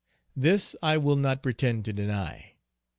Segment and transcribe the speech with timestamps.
[0.35, 2.53] This I will not pretend to deny.